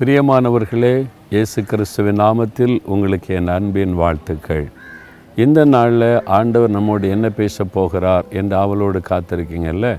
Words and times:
பிரியமானவர்களே 0.00 1.06
இயேசு 1.30 1.64
கிறிஸ்துவின் 1.64 2.20
நாமத்தில் 2.20 2.78
உங்களுக்கு 2.84 3.34
என் 3.34 3.48
அன்பின் 3.48 3.94
வாழ்த்துக்கள். 3.94 4.64
இந்த 5.36 5.64
நாளில் 5.64 6.24
ஆண்டவர் 6.24 6.70
நம்மோடு 6.70 7.08
என்ன 7.08 7.28
பேச 7.28 7.64
போகிறார் 7.64 8.24
என்று 8.30 8.56
அவளோடு 8.56 9.00
காத்திருக்கீங்கல்ல? 9.08 9.98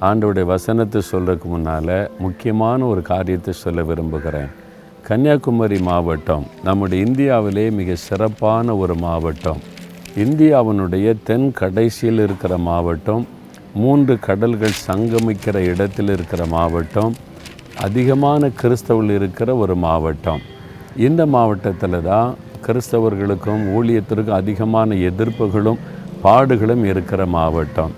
ஆண்டவருடைய 0.00 0.44
வசனத்தை 0.44 1.02
சொல்கிறதுக்கு 1.12 1.44
முன்னால் 1.44 2.10
முக்கியமான 2.18 2.84
ஒரு 2.84 3.02
காரியத்தை 3.02 3.54
சொல்ல 3.54 3.82
விரும்புகிறேன். 3.82 4.50
கன்னியாகுமரி 5.08 5.78
மாவட்டம் 5.80 6.46
நம்முடைய 6.64 7.04
இந்தியாவிலே 7.04 7.70
மிக 7.70 7.94
சிறப்பான 7.94 8.76
ஒரு 8.76 8.94
மாவட்டம். 8.94 9.62
இந்தியாவினுடைய 10.16 11.16
தென் 11.24 11.52
கடைசியில் 11.52 12.18
இருக்கிற 12.18 12.58
மாவட்டம் 12.58 13.26
மூன்று 13.74 14.18
கடல்கள் 14.18 14.82
சங்கமிக்கிற 14.86 15.54
இடத்தில் 15.54 16.08
இருக்கிற 16.08 16.46
மாவட்டம். 16.46 17.14
அதிகமான 17.84 18.48
கிறிஸ்தவர்கள் 18.60 19.16
இருக்கிற 19.18 19.48
ஒரு 19.62 19.74
மாவட்டம். 19.76 20.42
இந்த 21.06 21.22
மாவட்டத்தில் 21.34 21.98
தான் 22.02 22.30
கிறிஸ்தவர்களுக்கும் 22.66 23.64
ஊழியத்திற்கும் 23.76 24.38
அதிகமான 24.38 24.94
எதிர்ப்புகளும் 25.08 25.80
பாடுகளும் 26.24 26.84
இருக்கிற 26.92 27.26
மாவட்டம். 27.36 27.92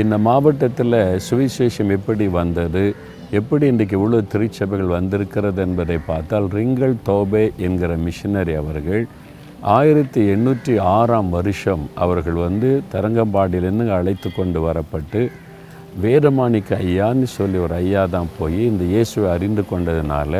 இந்த 0.00 0.14
மாவட்டத்தில் 0.28 0.98
சுவிசேஷம் 1.28 1.90
எப்படி 1.96 2.26
வந்தது? 2.38 2.84
எப்படி 3.30 3.64
இன்றைக்கு 3.72 3.96
இவ்வளோ 3.98 4.18
திருச்சபைகள் 4.32 4.96
வந்திருக்கிறது 4.96 5.60
என்பதை 5.66 5.96
பார்த்தால் 6.10 6.46
ரிங்கல் 6.56 6.96
தோபே 7.08 7.44
என்கிற 7.66 7.92
மிஷினரி 7.96 8.54
அவர்கள் 8.62 9.04
ஆயிரத்தி 9.76 10.20
எண்ணூற்றி 10.34 10.74
ஆறாம் 10.96 11.30
வருஷம் 11.30 11.84
அவர்கள் 12.04 12.38
வந்து 12.46 12.70
தரங்கம்பாடியிலேருந்து 12.92 13.86
அழைத்து 13.98 14.28
கொண்டு 14.32 14.60
வரப்பட்டு 14.66 15.20
வேதமாணிக்க 16.04 16.78
ஐயான்னு 16.86 17.26
சொல்லி 17.38 17.58
ஒரு 17.64 17.74
ஐயா 17.82 18.00
தான் 18.14 18.32
போய் 18.38 18.58
இந்த 18.70 18.84
இயேசுவை 18.94 19.28
அறிந்து 19.34 19.62
கொண்டதுனால 19.70 20.32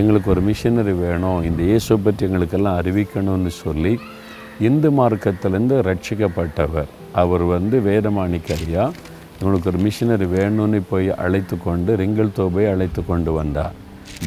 எங்களுக்கு 0.00 0.28
ஒரு 0.34 0.42
மிஷினரி 0.48 0.94
வேணும். 1.04 1.42
இந்த 1.48 1.60
இயேசுவை 1.68 1.98
பற்றி 2.04 2.22
எங்களுக்கெல்லாம் 2.28 2.78
அறிவிக்கணும்னு 2.80 3.52
சொல்லி 3.64 3.92
இந்து 4.68 4.88
மார்க்கத்திலேருந்து 4.98 5.76
ரட்சிக்கப்பட்டவர். 5.88 6.88
அவர் 7.22 7.44
வந்து 7.54 7.76
வேதமாணிக்க 7.88 8.56
ஐயா. 8.64 8.86
எங்களுக்கு 9.40 9.70
ஒரு 9.72 9.80
மிஷினரி 9.86 10.26
வேணும்னு 10.36 10.80
போய் 10.90 11.08
அழைத்து 11.24 11.56
கொண்டு 11.66 11.90
ரிங்கல் 12.02 12.34
தோபை 12.38 12.64
அழைத்து 12.72 13.00
கொண்டு 13.10 13.32
வந்தார். 13.38 13.76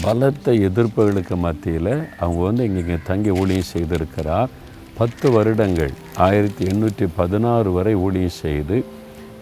பலத்த 0.05 0.51
எதிர்ப்புகளுக்கு 0.67 1.35
மத்தியில் 1.45 1.93
அவங்க 2.23 2.41
வந்து 2.49 2.63
இங்கே 2.69 2.97
தங்கி 3.11 3.31
ஊழியம் 3.41 3.71
செய்திருக்கிறார். 3.73 4.49
பத்து 4.99 5.27
வருடங்கள் 5.35 5.93
ஆயிரத்தி 6.27 6.63
எண்ணூற்றி 6.71 7.05
பதினாறு 7.19 7.69
வரை 7.77 7.93
ஊழியம் 8.05 8.39
செய்து 8.43 8.77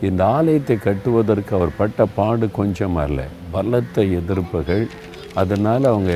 இந்த 0.07 0.21
ஆலயத்தை 0.35 0.75
கட்டுவதற்கு 0.83 1.51
அவர் 1.57 1.71
பட்ட 1.79 2.05
பாடு 2.17 2.45
கொஞ்சம் 2.57 2.97
அல்ல. 3.03 3.19
பலத்த 3.53 4.03
எதிர்ப்புகள். 4.19 4.85
அதனால் 5.41 5.85
அவங்க 5.91 6.13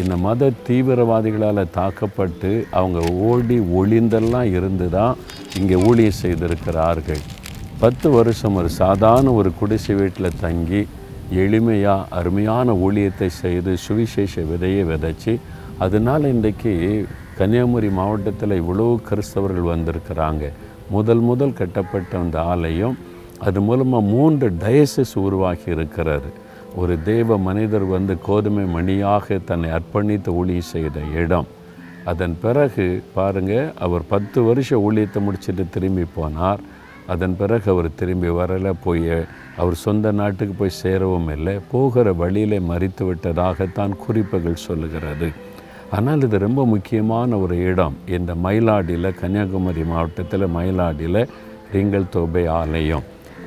இந்த 0.00 0.14
மத 0.26 0.50
தீவிரவாதிகளால் 0.66 1.72
தாக்கப்பட்டு 1.78 2.50
அவங்க 2.80 3.00
ஓடி 3.28 3.56
ஒளிந்தெல்லாம் 3.78 4.50
இருந்து 4.58 4.86
தான் 4.96 5.16
இங்கே 5.58 5.76
ஊழியம் 5.88 6.20
செய்திருக்கிறார்கள். 6.22 7.22
பத்து 7.82 8.08
வருஷம் 8.16 8.58
ஒரு 8.60 8.70
சாதாரண 8.82 9.32
ஒரு 9.40 9.50
குடிசை 9.60 9.94
வீட்டில் 10.00 10.38
தங்கி 10.44 10.82
எளிமையாக 11.44 12.06
அருமையான 12.18 12.76
ஊழியத்தை 12.86 13.28
செய்து 13.42 13.72
சுவிசேஷ 13.86 14.44
விதையை 14.52 14.82
விதைச்சி 14.92 15.34
அதனால் 15.84 16.30
இன்றைக்கு 16.34 16.72
கன்னியாகுமரி 17.38 17.88
மாவட்டத்தில் 18.00 18.60
இவ்வளோ 18.62 18.86
கிறிஸ்தவர்கள் 19.08 19.70
வந்திருக்கிறாங்க. 19.74 20.44
முதல் 20.94 21.22
முதல் 21.30 21.58
கட்டப்பட்ட 21.60 22.18
அந்த 22.24 22.36
ஆலயம் 22.52 22.96
அது 23.38 23.60
மூலமாக 23.60 24.10
மூன்று 24.14 24.46
டயசஸ் 24.62 25.14
உருவாகி 25.14 25.70
இருக்கிறார் 25.70 26.28
ஒரு 26.76 27.02
தேவ 27.02 27.38
மனிதர் 27.38 27.84
வந்து 27.84 28.14
கோதுமை 28.20 28.64
மணியாக 28.64 29.38
தன்னை 29.44 29.70
அர்ப்பணித்து 29.70 30.28
ஊழி 30.28 30.60
செய்த 30.60 31.00
இடம். 31.22 31.46
அதன் 32.04 32.36
பிறகு 32.42 33.02
பாருங்கள் 33.14 33.72
அவர் 33.84 34.02
பத்து 34.08 34.42
வருஷம் 34.42 34.82
ஊழியத்தை 34.86 35.20
முடிச்சுட்டு 35.26 35.64
திரும்பி 35.70 36.04
போனார். 36.16 36.62
அதன் 37.06 37.36
பிறகு 37.36 37.70
அவர் 37.70 37.88
திரும்பி 37.94 38.28
வரல 38.28 38.72
போய் 38.84 39.26
அவர் 39.56 39.74
சொந்த 39.74 40.12
நாட்டுக்கு 40.12 40.54
போய் 40.54 40.78
சேரவும் 40.82 41.28
இல்லை. 41.36 41.58
போகிற 41.72 42.12
வழியிலே 42.12 42.58
மறித்து 42.58 43.02
விட்டதாகத்தான் 43.08 43.92
குறிப்புகள் 44.04 44.64
சொல்லுகிறது. 44.68 45.28
ஆனால் 45.90 46.22
இது 46.22 46.38
ரொம்ப 46.38 46.66
முக்கியமான 46.66 47.38
ஒரு 47.38 47.64
இடம். 47.64 47.96
இந்த 48.06 48.34
மயிலாடியில் 48.34 49.16
கன்னியாகுமரி 49.20 49.84
மாவட்டத்தில் 49.84 50.54
மயிலாடியில் 50.56 51.28
ரிங்கல் 51.74 52.12
தோபை 52.14 52.48
ஆலயம். 52.48 53.04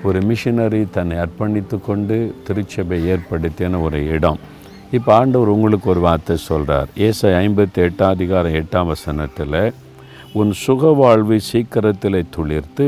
ஒரு 0.08 0.20
மிஷினரி 0.20 0.90
தன்னை 0.96 1.16
அர்ப்பணித்து 1.18 1.78
கொண்டு 1.86 2.18
திருச்சபை 2.48 2.98
ஏற்படுத்தின 3.14 3.82
ஒரு 3.82 4.00
இடம். 4.16 4.40
இப்போ 4.98 5.12
ஆண்டவர் 5.16 5.52
உங்களுக்கு 5.56 5.88
ஒரு 5.90 6.00
வார்த்தை 6.00 6.36
சொல்கிறார் 6.38 6.90
ஏசை 7.08 7.32
ஐம்பத்தி 7.42 7.80
எட்டாம் 7.88 8.14
அதிகாரம் 8.16 8.56
எட்டாம் 8.62 8.90
வசனத்தில் 8.92 9.74
உன் 10.34 10.52
சுக 10.64 10.92
வாழ்வு 11.02 11.38
சீக்கிரத்தில் 11.50 12.20
துளிர்த்து 12.36 12.88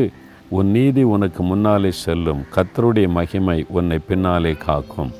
உன் 0.57 0.71
நீதி 0.77 1.03
உனக்கு 1.03 1.43
முன்னாலே 1.43 1.91
செல்லும். 1.91 2.41
கத்தருடைய 2.55 3.07
மகிமை 3.17 3.65
உன்னை 3.77 3.99
பின்னாலே 4.07 4.53
காக்கும். 4.65 5.11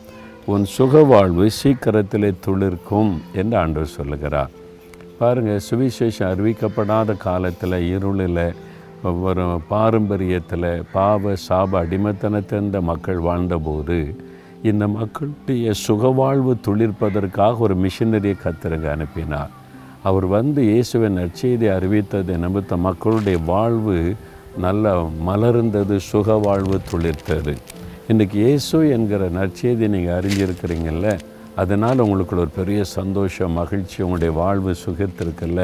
உன் 0.46 0.66
சுக 0.78 1.03
வாழ்வு 1.03 1.46
சீக்கிரத்தில் 1.59 2.40
துளிர்க்கும் 2.46 3.13
என்று 3.34 3.57
ஆண்டவர் 3.57 3.96
சொல்லுகிறார். 3.97 4.51
பாருங்கள் 5.19 5.66
சுவிசேஷம் 5.69 6.31
அறிவிக்கப்படாத 6.34 7.18
காலத்தில் 7.18 7.80
இருளில் 7.96 8.46
ஒரு 9.09 9.44
பாரம்பரியத்தில் 9.69 10.67
பாவ 10.91 11.31
சாப 11.47 11.72
அடிமைத்தனத்திருந்த 11.84 12.81
மக்கள் 12.89 13.19
வாழ்ந்தபோது 13.19 13.97
இந்த 14.69 14.84
மக்களுடைய 14.88 15.72
சுகவாழ்வு 15.88 16.53
துளிர்ப்பதற்காக 16.66 17.63
ஒரு 17.66 17.75
மிஷினரியை 17.75 18.35
கத்திரங்க 18.44 18.88
அனுப்பினார். 18.95 19.50
அவர் 20.03 20.25
வந்து 20.25 20.62
இயேசுவின் 20.72 21.17
நற்செய்தி 21.17 21.67
அறிவித்ததை 21.78 22.35
நிமித்த 22.44 22.78
மக்களுடைய 22.78 23.39
வாழ்வு 23.45 23.97
நல்ல 24.66 24.94
மலர்ந்தது 25.28 25.97
சுக 26.12 26.38
வாழ்வு 26.47 26.79
துளிர்த்தது. 26.91 27.56
இன்றைக்கி 28.09 28.38
இயேசு 28.45 28.89
என்கிற 28.89 29.29
நற்செய்தி 29.39 29.88
நீங்கள் 29.95 30.18
அறிஞ்சிருக்கிறீங்கள 30.19 31.18
அதனால் 31.56 32.00
உங்களுக்கு 32.00 32.35
ஒரு 32.38 32.51
பெரிய 32.59 32.83
சந்தோஷம் 32.83 33.57
மகிழ்ச்சி 33.62 33.97
உங்களுடைய 34.03 34.33
வாழ்வு 34.41 34.73
சுகத்திருக்குல்ல 34.85 35.62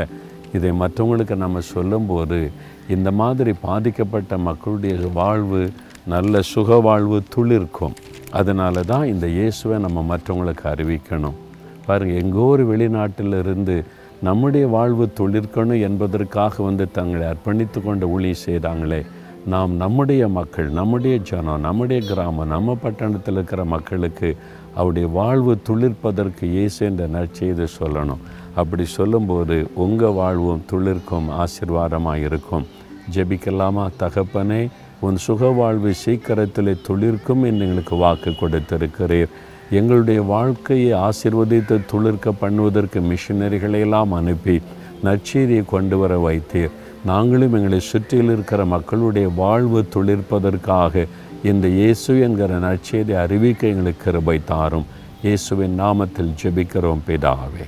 இதை 0.54 0.72
மற்றவங்களுக்கு 0.72 1.36
நம்ம 1.36 1.60
சொல்லும்போது 1.60 2.52
இந்த 2.90 3.12
மாதிரி 3.12 3.54
பாதிக்கப்பட்ட 3.62 4.38
மக்களுடைய 4.38 4.96
வாழ்வு 5.14 5.72
நல்ல 6.06 6.42
சுக 6.42 6.80
வாழ்வு 6.80 7.24
துளிர்க்கும். 7.36 7.96
அதனால 8.32 8.82
தான் 8.82 9.06
இந்த 9.08 9.28
இயேசுவை 9.28 9.78
நம்ம 9.80 10.18
மற்றவங்களுக்கு 10.18 10.66
அறிவிக்கணும். 10.74 11.38
பாருங்கள் 11.86 12.22
எங்கோ 12.24 12.40
ஒரு 12.40 12.64
வெளிநாட்டில் 12.66 13.40
இருந்து 13.40 13.84
நம்முடைய 14.22 14.68
வாழ்வு 14.68 15.06
துளிர்க்கணும் 15.20 15.82
என்பதற்காக 15.82 16.64
வந்து 16.64 16.92
தங்களை 16.92 17.28
அர்ப்பணித்து 17.28 17.84
கொண்டு 17.84 18.10
ஊழி 18.10 18.34
செய்தாங்களே 18.46 19.06
நாம் 19.46 19.76
நம்முடைய 19.76 20.28
மக்கள் 20.28 20.70
நம்முடைய 20.70 21.18
ஜனம் 21.18 21.60
நம்முடைய 21.60 22.08
கிராமம் 22.08 22.48
நம்ம 22.48 22.78
பட்டணத்தில் 22.82 23.34
இருக்கிற 23.34 23.66
மக்களுக்கு 23.66 24.38
அவருடைய 24.76 25.08
வாழ்வு 25.08 25.58
துளிர்ப்பதற்கு 25.70 26.44
இயேசு 26.44 26.86
என்ற 26.86 27.08
நற்செய்தி 27.08 27.68
சொல்லணும். 27.80 28.18
அப்படி 28.56 28.86
சொல்லும்போது 28.86 29.68
உங்கள் 29.74 30.12
வாழ்வும் 30.12 30.64
துளிர்க்கும் 30.72 31.44
ஆசிர்வாதமாக 31.44 32.16
இருக்கும். 32.16 32.66
ஜெபிக்கலாமா? 33.14 33.90
தகப்பனே 34.00 34.68
உன் 35.00 35.18
சுக 35.18 35.50
வாழ்வு 35.50 35.94
சீக்கிரத்தில் 35.94 36.82
துளிர்க்கும் 36.88 37.44
என்று 37.44 37.66
எங்களுக்கு 37.66 37.96
வாக்கு 37.96 38.30
கொடுத்திருக்கிறீர். 38.30 39.28
எங்களுடைய 39.70 40.22
வாழ்க்கையை 40.22 41.00
ஆசிர்வதித்து 41.00 41.80
துளிர்க்க 41.86 42.32
பண்ணுவதற்கு 42.42 43.02
மிஷினரிகளையெல்லாம் 43.12 44.12
அனுப்பி 44.12 44.62
நற்செய்தியை 45.04 45.66
கொண்டு 45.66 45.98
வர 45.98 46.18
வைத்தீர். 46.18 46.70
நாங்களும் 47.10 47.56
எங்களை 47.58 47.80
சுற்றியில் 47.80 48.32
இருக்கிற 48.34 48.62
மக்களுடைய 48.74 49.28
வாழ்வு 49.42 49.80
துளிர்ப்பதற்காக 49.96 51.06
இந்த 51.50 51.66
இயேசு 51.80 52.12
என்கிற 52.26 52.60
நற்செய்தி 52.66 53.14
அறிவிக்க 53.24 53.72
எங்களுக்கு 53.74 54.04
கிருபை 54.04 54.38
தாரும். 54.52 54.88
இயேசுவின் 55.24 55.80
நாமத்தில் 55.82 56.36
ஜெபிக்கிறோம் 56.42 57.04
பிதாவே. 57.08 57.66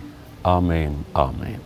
ஆமேன் 0.57 0.97
ஆமேன். 1.25 1.63